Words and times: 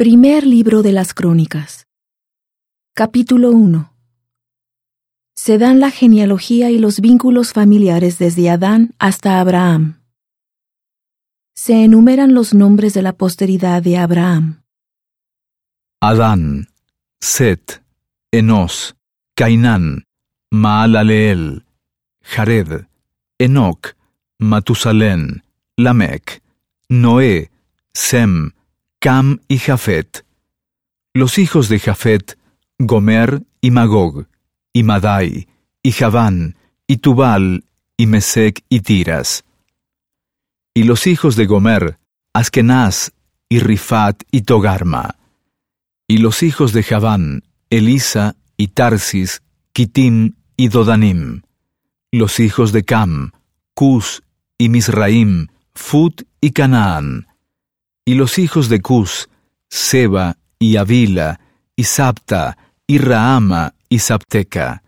Primer 0.00 0.46
libro 0.46 0.82
de 0.82 0.92
las 0.92 1.12
Crónicas. 1.12 1.88
Capítulo 2.94 3.50
1. 3.50 3.92
Se 5.34 5.58
dan 5.58 5.80
la 5.80 5.90
genealogía 5.90 6.70
y 6.70 6.78
los 6.78 7.00
vínculos 7.00 7.52
familiares 7.52 8.16
desde 8.16 8.48
Adán 8.48 8.94
hasta 9.00 9.40
Abraham. 9.40 10.00
Se 11.52 11.82
enumeran 11.82 12.32
los 12.32 12.54
nombres 12.54 12.94
de 12.94 13.02
la 13.02 13.12
posteridad 13.12 13.82
de 13.82 13.96
Abraham. 13.96 14.62
Adán, 16.00 16.68
Set, 17.20 17.82
Enos, 18.30 18.94
Cainán, 19.34 20.04
Maalaleel, 20.52 21.64
Jared, 22.22 22.86
Enoc, 23.36 23.96
Matusalén, 24.38 25.42
Lamec, 25.76 26.40
Noé, 26.88 27.50
Sem, 27.92 28.52
Cam 29.00 29.38
y 29.46 29.58
Jafet. 29.58 30.24
Los 31.14 31.38
hijos 31.38 31.68
de 31.68 31.78
Jafet, 31.78 32.36
Gomer 32.80 33.44
y 33.60 33.70
Magog, 33.70 34.26
y 34.72 34.82
Madai, 34.82 35.46
y 35.84 35.92
Javán, 35.92 36.56
y 36.88 36.96
Tubal, 36.96 37.64
y 37.96 38.06
Mesec 38.06 38.64
y 38.68 38.80
Tiras. 38.80 39.44
Y 40.74 40.82
los 40.82 41.06
hijos 41.06 41.36
de 41.36 41.46
Gomer, 41.46 42.00
Askenaz, 42.32 43.12
y 43.48 43.60
Rifat 43.60 44.24
y 44.32 44.42
Togarma. 44.42 45.14
Y 46.08 46.18
los 46.18 46.42
hijos 46.42 46.72
de 46.72 46.82
Javán, 46.82 47.44
Elisa, 47.70 48.34
y 48.56 48.68
Tarsis, 48.68 49.42
Kitim 49.72 50.34
y 50.56 50.68
Dodanim. 50.68 51.42
Los 52.10 52.40
hijos 52.40 52.72
de 52.72 52.84
Cam, 52.84 53.30
Cus 53.74 54.24
y 54.58 54.68
Misraim, 54.70 55.46
Fut 55.72 56.22
y 56.40 56.50
Canaán 56.50 57.27
y 58.08 58.14
los 58.14 58.38
hijos 58.38 58.70
de 58.70 58.80
Cus, 58.80 59.28
Seba 59.68 60.38
y 60.58 60.76
Avila, 60.76 61.40
y 61.76 61.84
Sapta, 61.84 62.56
y 62.86 62.96
Rahama, 62.96 63.74
y 63.90 63.98
Sapteca, 63.98 64.82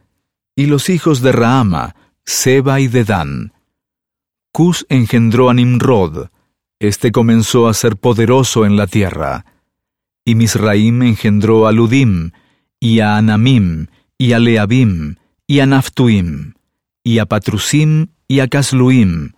y 0.56 0.64
los 0.64 0.88
hijos 0.88 1.20
de 1.20 1.30
Rahama, 1.30 1.94
Seba 2.24 2.80
y 2.80 2.88
Dedán. 2.88 3.52
Cus 4.52 4.86
engendró 4.88 5.50
a 5.50 5.52
Nimrod, 5.52 6.28
este 6.78 7.12
comenzó 7.12 7.68
a 7.68 7.74
ser 7.74 7.98
poderoso 7.98 8.64
en 8.64 8.78
la 8.78 8.86
tierra. 8.86 9.44
Y 10.24 10.34
Misraim 10.34 11.02
engendró 11.02 11.66
a 11.66 11.72
Ludim, 11.72 12.30
y 12.80 13.00
a 13.00 13.18
Anamim, 13.18 13.88
y 14.16 14.32
a 14.32 14.38
Leabim, 14.38 15.16
y 15.46 15.60
a 15.60 15.66
Naftuim, 15.66 16.54
y 17.04 17.18
a 17.18 17.26
Patrusim, 17.26 18.06
y 18.28 18.40
a 18.40 18.48
Casluim. 18.48 19.32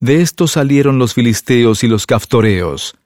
De 0.00 0.22
estos 0.22 0.52
salieron 0.52 0.98
los 0.98 1.12
filisteos 1.12 1.84
y 1.84 1.88
los 1.88 2.06
caftoreos. 2.06 2.96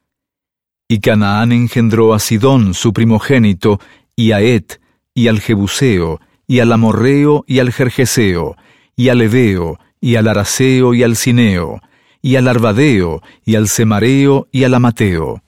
Y 0.95 1.01
Canaán 1.01 1.51
engendró 1.51 2.15
a 2.15 2.21
Sidón, 2.21 2.73
su 2.73 2.93
primogénito, 2.93 3.81
y 4.15 4.31
a 4.31 4.41
Et, 4.41 4.81
y 5.13 5.27
al 5.27 5.41
Jebuseo, 5.41 6.21
y 6.47 6.61
al 6.61 6.71
Amorreo, 6.71 7.45
y 7.49 7.59
al 7.59 7.73
Jerjeseo, 7.73 8.55
y 8.95 9.09
al 9.09 9.21
Eveo, 9.21 9.81
y 10.01 10.15
al 10.15 10.29
Araseo, 10.29 10.95
y 10.95 11.03
al 11.03 11.17
Cineo, 11.17 11.81
y 12.23 12.37
al 12.37 12.47
Arvadeo, 12.47 13.23
y 13.45 13.57
al 13.57 13.67
Semareo, 13.67 14.47
y 14.53 14.63
al 14.63 14.75
Amateo. 14.75 15.43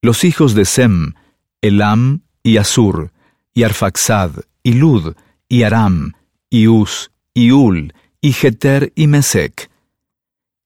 Los 0.00 0.22
hijos 0.22 0.54
de 0.54 0.64
Sem, 0.64 1.14
Elam, 1.60 2.20
y 2.44 2.58
Asur, 2.58 3.10
y 3.52 3.64
Arfaxad, 3.64 4.30
y 4.62 4.74
Lud, 4.74 5.16
y 5.48 5.64
Aram, 5.64 6.12
y 6.48 6.68
Us, 6.68 7.10
y 7.34 7.50
Ul, 7.50 7.94
y 8.20 8.32
Jeter, 8.32 8.92
y 8.94 9.08
Mesec. 9.08 9.72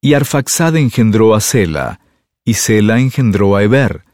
Y 0.03 0.12
Arfaxad 0.12 0.77
engendró 0.77 1.34
a 1.34 1.41
Sela, 1.41 2.01
y 2.45 2.55
Sela 2.55 3.00
engendró 3.00 3.56
a 3.56 3.62
Eber. 3.62 4.05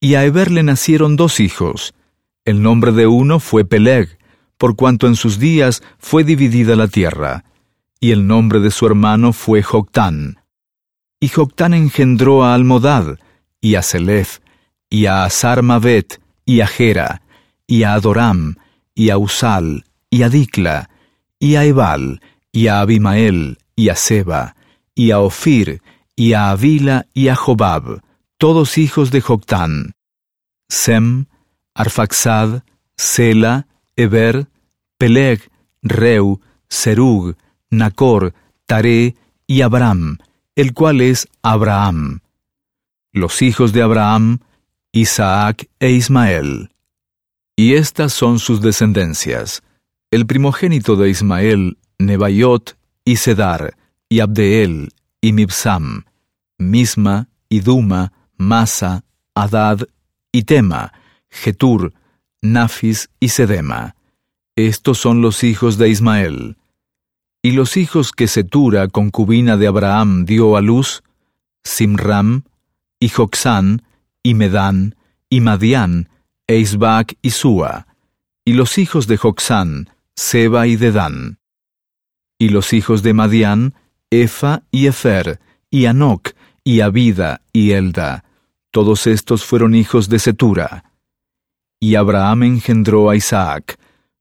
Y 0.00 0.14
a 0.14 0.24
Eber 0.24 0.50
le 0.50 0.62
nacieron 0.62 1.16
dos 1.16 1.40
hijos. 1.40 1.94
El 2.44 2.62
nombre 2.62 2.92
de 2.92 3.06
uno 3.06 3.38
fue 3.38 3.64
Peleg, 3.64 4.18
por 4.56 4.76
cuanto 4.76 5.06
en 5.06 5.14
sus 5.14 5.38
días 5.38 5.82
fue 5.98 6.24
dividida 6.24 6.74
la 6.74 6.88
tierra. 6.88 7.44
Y 8.00 8.12
el 8.12 8.26
nombre 8.26 8.60
de 8.60 8.70
su 8.70 8.86
hermano 8.86 9.32
fue 9.32 9.62
Joctán. 9.62 10.40
Y 11.20 11.28
Joctán 11.28 11.74
engendró 11.74 12.44
a 12.44 12.54
Almodad, 12.54 13.18
y 13.60 13.74
a 13.74 13.82
Selef, 13.82 14.38
y 14.88 15.04
a 15.04 15.24
Asarmavet, 15.24 16.20
y 16.46 16.62
a 16.62 16.66
Gera, 16.66 17.20
y 17.66 17.82
a 17.82 17.92
Adoram, 17.92 18.56
y 18.94 19.10
a 19.10 19.18
Usal, 19.18 19.84
y 20.08 20.22
a 20.22 20.30
Dicla, 20.30 20.88
y 21.38 21.56
a 21.56 21.64
Ebal, 21.64 22.22
y 22.52 22.68
a 22.68 22.80
Abimael, 22.80 23.58
y 23.76 23.90
a 23.90 23.96
Seba, 23.96 24.56
y 24.94 25.10
a 25.10 25.20
Ofir, 25.20 25.82
y 26.20 26.34
a 26.34 26.50
Avila 26.50 27.06
y 27.14 27.28
a 27.28 27.34
Jobab, 27.34 28.02
todos 28.36 28.76
hijos 28.76 29.10
de 29.10 29.22
Joctán. 29.22 29.92
Sem, 30.68 31.24
Arfaxad, 31.74 32.62
Sela, 32.94 33.66
Eber, 33.96 34.46
Peleg, 34.98 35.50
Reu, 35.80 36.42
Serug, 36.68 37.36
Nacor, 37.70 38.34
Tare 38.66 39.14
y 39.46 39.62
Abraham, 39.62 40.18
el 40.56 40.74
cual 40.74 41.00
es 41.00 41.26
Abraham. 41.40 42.20
Los 43.14 43.40
hijos 43.40 43.72
de 43.72 43.80
Abraham, 43.80 44.40
Isaac 44.92 45.70
e 45.78 45.92
Ismael. 45.92 46.68
Y 47.56 47.76
estas 47.76 48.12
son 48.12 48.40
sus 48.40 48.60
descendencias. 48.60 49.62
El 50.10 50.26
primogénito 50.26 50.96
de 50.96 51.08
Ismael, 51.08 51.78
Nebaiot, 51.98 52.76
y 53.06 53.16
Sedar, 53.16 53.74
y 54.10 54.20
Abdeel, 54.20 54.92
y 55.22 55.32
Mibsam, 55.32 56.04
Misma, 56.60 57.28
Iduma, 57.48 58.12
Masa, 58.36 59.04
Adad, 59.34 59.88
y 60.30 60.44
Tema, 60.44 60.92
Getur, 61.30 61.92
Nafis 62.42 63.10
y 63.18 63.30
Sedema. 63.30 63.96
Estos 64.54 64.98
son 64.98 65.22
los 65.22 65.42
hijos 65.42 65.78
de 65.78 65.88
Ismael. 65.88 66.56
Y 67.42 67.52
los 67.52 67.76
hijos 67.76 68.12
que 68.12 68.28
Setura, 68.28 68.88
concubina 68.88 69.56
de 69.56 69.66
Abraham, 69.66 70.26
dio 70.26 70.56
a 70.56 70.60
luz, 70.60 71.02
Simram, 71.64 72.44
y 73.00 73.08
Joxán, 73.08 73.82
y 74.22 74.34
Medán, 74.34 74.96
y 75.30 75.40
Madián, 75.40 76.10
e 76.46 76.58
y 77.22 77.30
Sua. 77.30 77.86
Y 78.44 78.52
los 78.52 78.76
hijos 78.76 79.06
de 79.06 79.16
Joxán, 79.16 79.90
Seba 80.14 80.66
y 80.66 80.76
Dedán. 80.76 81.38
Y 82.38 82.50
los 82.50 82.74
hijos 82.74 83.02
de 83.02 83.14
Madián, 83.14 83.74
Efa 84.10 84.62
y 84.70 84.86
Efer, 84.86 85.40
y 85.70 85.86
Anoc, 85.86 86.34
y 86.64 86.80
Abida 86.80 87.42
y 87.52 87.72
Elda. 87.72 88.24
Todos 88.70 89.06
estos 89.06 89.44
fueron 89.44 89.74
hijos 89.74 90.08
de 90.08 90.18
Setura. 90.18 90.84
Y 91.80 91.94
Abraham 91.94 92.44
engendró 92.44 93.10
a 93.10 93.16
Isaac. 93.16 93.78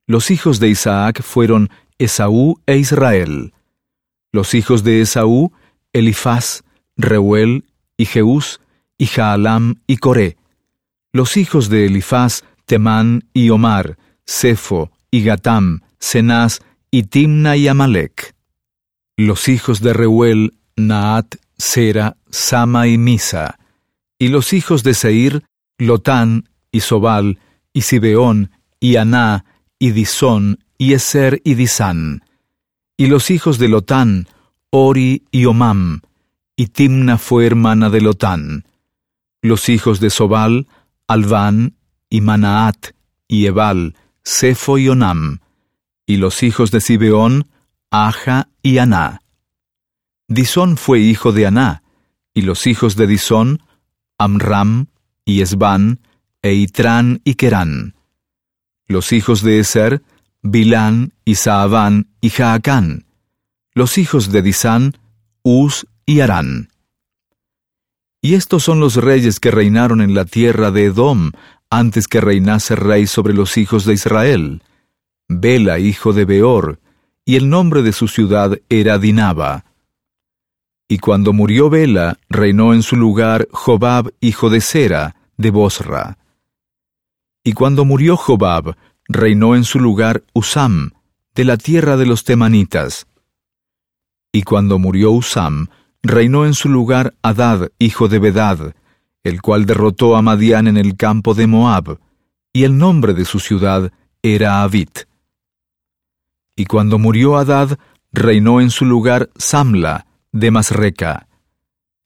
Los 0.08 0.32
hijos 0.32 0.60
de 0.60 0.70
Isaac 0.70 1.22
fueron 1.22 1.70
Esaú 1.98 2.60
e 2.66 2.78
Israel. 2.78 3.54
Los 4.32 4.54
hijos 4.54 4.84
de 4.84 5.02
Esaú, 5.02 5.52
Elifaz, 5.94 6.64
Reuel, 6.96 7.66
y 7.98 8.06
Jeús, 8.06 8.62
y 8.98 9.08
Jaalam 9.08 9.82
y 9.88 9.98
Coré. 9.98 10.38
Los 11.12 11.38
hijos 11.38 11.70
de 11.70 11.88
Elifaz, 11.88 12.44
Temán 12.66 13.26
y 13.34 13.50
Omar, 13.50 13.98
Sefo 14.26 14.92
y 15.12 15.24
Gatam, 15.24 15.82
Cenaz 16.00 16.62
y 16.92 17.04
Timna 17.04 17.58
y 17.58 17.68
Amalek. 17.68 18.36
Los 19.18 19.50
hijos 19.50 19.82
de 19.82 19.94
Reuel, 19.94 20.54
Naat, 20.76 21.36
Sera, 21.60 22.18
Sama 22.32 22.88
y 22.88 22.98
Misa, 22.98 23.60
y 24.18 24.30
los 24.30 24.54
hijos 24.54 24.82
de 24.82 24.94
Seir, 24.94 25.44
Lotán, 25.78 26.50
y 26.72 26.80
Sobal, 26.80 27.38
y 27.74 27.82
Sibeón, 27.82 28.52
y 28.80 28.96
Aná, 28.96 29.46
y 29.78 29.92
Disón, 29.92 30.64
y 30.78 30.94
Eser 30.94 31.42
y 31.44 31.56
Disán. 31.56 32.24
Y 32.98 33.08
los 33.08 33.30
hijos 33.30 33.60
de 33.60 33.68
Lotán, 33.68 34.28
Ori 34.72 35.26
y 35.32 35.46
Omam, 35.46 36.02
y 36.56 36.68
Timna 36.68 37.18
fue 37.18 37.46
hermana 37.46 37.90
de 37.90 38.02
Lotán. 38.02 38.66
Los 39.42 39.70
hijos 39.70 40.00
de 40.00 40.10
Sobal, 40.10 40.68
Alván, 41.08 41.76
y 42.10 42.22
Manaat, 42.22 42.94
y 43.28 43.46
Ebal, 43.46 43.96
Sefo 44.24 44.78
y 44.78 44.90
Onam. 44.90 45.40
Y 46.06 46.18
los 46.18 46.42
hijos 46.44 46.72
de 46.72 46.82
Sibeón, 46.82 47.48
Aja 47.92 48.50
y 48.62 48.78
Aná. 48.78 49.22
Disón 50.30 50.78
fue 50.78 51.00
hijo 51.00 51.32
de 51.32 51.48
Aná, 51.48 51.82
y 52.36 52.44
los 52.44 52.68
hijos 52.68 52.96
de 52.96 53.08
Disón, 53.08 53.64
Amram, 54.20 54.86
y 55.26 55.42
Esban, 55.42 56.02
e 56.44 56.54
Itrán 56.54 57.20
y 57.24 57.34
Kerán. 57.34 57.96
Los 58.88 59.12
hijos 59.12 59.42
de 59.42 59.60
Eser, 59.60 60.04
Bilán, 60.44 61.14
y 61.26 61.34
Saabán, 61.34 62.10
y 62.22 62.30
Jaacán. 62.30 63.08
Los 63.74 63.98
hijos 63.98 64.32
de 64.32 64.44
Disán, 64.44 64.98
Uz 65.42 65.88
y 66.06 66.20
Arán. 66.20 66.70
Y 68.22 68.36
estos 68.36 68.64
son 68.64 68.80
los 68.80 68.98
reyes 68.98 69.40
que 69.40 69.50
reinaron 69.50 70.00
en 70.00 70.14
la 70.14 70.26
tierra 70.26 70.70
de 70.70 70.86
Edom, 70.86 71.32
antes 71.72 72.08
que 72.08 72.22
reinase 72.22 72.76
rey 72.76 73.08
sobre 73.08 73.34
los 73.34 73.58
hijos 73.58 73.84
de 73.84 73.96
Israel. 73.96 74.62
Bela, 75.28 75.80
hijo 75.80 76.14
de 76.14 76.26
Beor, 76.26 76.80
y 77.26 77.36
el 77.36 77.50
nombre 77.50 77.82
de 77.82 77.94
su 77.94 78.08
ciudad 78.08 78.60
era 78.70 79.00
Dinaba. 79.00 79.66
Y 80.92 80.98
cuando 80.98 81.34
murió 81.34 81.70
Bela, 81.70 82.18
reinó 82.30 82.74
en 82.74 82.82
su 82.82 82.96
lugar 82.96 83.48
Jobab 83.52 84.12
hijo 84.22 84.50
de 84.50 84.60
Sera, 84.60 85.16
de 85.38 85.52
Bosra. 85.52 86.18
Y 87.44 87.54
cuando 87.54 87.86
murió 87.86 88.18
Jobab, 88.18 88.76
reinó 89.08 89.56
en 89.56 89.66
su 89.66 89.80
lugar 89.80 90.24
Usam, 90.34 90.94
de 91.36 91.46
la 91.46 91.58
tierra 91.58 91.96
de 91.96 92.08
los 92.08 92.24
temanitas. 92.24 93.06
Y 94.32 94.42
cuando 94.42 94.80
murió 94.80 95.12
Usam, 95.12 95.68
reinó 96.02 96.48
en 96.48 96.56
su 96.56 96.70
lugar 96.70 97.14
Adad, 97.22 97.70
hijo 97.78 98.08
de 98.08 98.18
Bedad, 98.18 98.74
el 99.24 99.44
cual 99.44 99.68
derrotó 99.68 100.16
a 100.16 100.24
Madián 100.24 100.68
en 100.68 100.78
el 100.78 100.98
campo 100.98 101.36
de 101.36 101.46
Moab, 101.46 102.00
y 102.52 102.64
el 102.64 102.80
nombre 102.80 103.14
de 103.14 103.26
su 103.26 103.40
ciudad 103.40 103.94
era 104.24 104.64
Avit. 104.64 105.08
Y 106.56 106.66
cuando 106.66 106.98
murió 106.98 107.38
Adad, 107.38 107.78
reinó 108.12 108.60
en 108.60 108.72
su 108.72 108.86
lugar 108.86 109.30
Samla, 109.38 110.08
de 110.32 110.52
Masreca. 110.52 111.28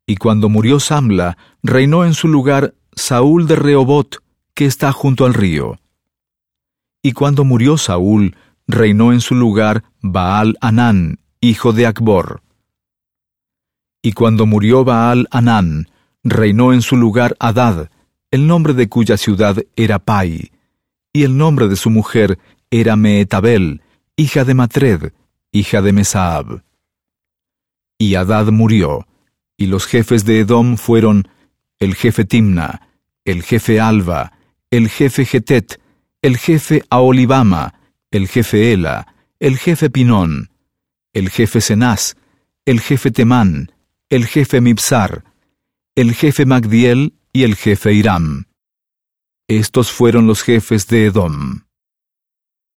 Y 0.06 0.18
cuando 0.18 0.50
murió 0.50 0.80
Samla, 0.80 1.38
reinó 1.62 2.06
en 2.06 2.14
su 2.14 2.28
lugar 2.28 2.74
Saúl 2.96 3.48
de 3.48 3.56
Rehobot, 3.56 4.18
que 4.54 4.66
está 4.66 4.92
junto 4.92 5.26
al 5.26 5.34
río. 5.34 5.80
Y 7.02 7.14
cuando 7.14 7.44
murió 7.44 7.78
Saúl, 7.78 8.36
reinó 8.68 9.14
en 9.14 9.22
su 9.22 9.36
lugar 9.36 9.84
Baal 10.02 10.58
Anán, 10.62 11.20
hijo 11.42 11.74
de 11.74 11.86
Acbor. 11.86 12.42
Y 14.02 14.14
cuando 14.14 14.46
murió 14.46 14.84
Baal 14.84 15.28
Anán, 15.32 15.90
reinó 16.24 16.74
en 16.74 16.82
su 16.82 16.96
lugar 16.98 17.36
Adad, 17.40 17.90
el 18.32 18.48
nombre 18.48 18.74
de 18.74 18.90
cuya 18.90 19.18
ciudad 19.18 19.58
era 19.76 20.00
Pai, 20.00 20.52
y 21.14 21.24
el 21.24 21.38
nombre 21.38 21.68
de 21.68 21.76
su 21.76 21.90
mujer 21.90 22.40
era 22.72 22.96
Meetabel, 22.96 23.82
hija 24.16 24.44
de 24.44 24.54
Matred, 24.54 25.14
hija 25.52 25.82
de 25.82 25.94
Mesaab. 25.94 26.64
Y 28.04 28.16
Adad 28.16 28.48
murió, 28.48 29.08
y 29.56 29.68
los 29.68 29.86
jefes 29.86 30.26
de 30.26 30.42
Edom 30.42 30.76
fueron 30.76 31.30
el 31.80 31.96
jefe 31.96 32.26
Timna, 32.26 32.90
el 33.24 33.44
jefe 33.44 33.80
Alba, 33.80 34.34
el 34.70 34.90
jefe 34.90 35.24
Getet, 35.24 35.80
el 36.22 36.36
jefe 36.38 36.84
Aolibama, 36.90 37.76
el 38.12 38.28
jefe 38.28 38.74
Ela, 38.74 39.16
el 39.40 39.58
jefe 39.58 39.90
Pinón, 39.90 40.50
el 41.14 41.30
jefe 41.30 41.62
Senás, 41.62 42.18
el 42.66 42.82
jefe 42.82 43.10
Temán, 43.10 43.72
el 44.10 44.26
jefe 44.26 44.60
Mipsar, 44.60 45.24
el 45.96 46.14
jefe 46.14 46.46
Magdiel 46.46 47.14
y 47.32 47.44
el 47.44 47.56
jefe 47.56 47.94
Iram. 47.94 48.48
Estos 49.48 49.92
fueron 49.92 50.28
los 50.28 50.42
jefes 50.42 50.88
de 50.88 51.06
Edom. 51.06 51.62